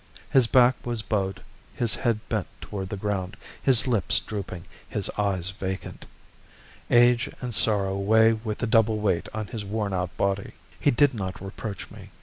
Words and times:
His 0.31 0.47
back 0.47 0.77
was 0.83 1.03
bowed, 1.03 1.43
his 1.75 1.93
head 1.93 2.27
bent 2.27 2.47
toward 2.59 2.89
the 2.89 2.97
ground, 2.97 3.37
his 3.61 3.85
lips 3.87 4.19
drooping, 4.19 4.65
his 4.89 5.11
eyes 5.15 5.51
vacant. 5.51 6.07
Age 6.89 7.29
and 7.39 7.53
sorrow 7.53 7.95
weigh 7.95 8.33
with 8.33 8.63
a 8.63 8.65
double 8.65 8.97
weight 8.99 9.29
on 9.31 9.45
his 9.45 9.63
worn 9.63 9.93
out 9.93 10.17
body. 10.17 10.53
He 10.79 10.89
did 10.89 11.13
not 11.13 11.39
reproach 11.39 11.91
me. 11.91 12.09